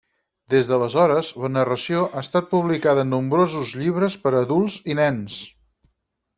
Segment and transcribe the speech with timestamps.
[0.51, 5.41] Des d'aleshores, la narració ha estat publicada en nombrosos llibres per a adults i nens.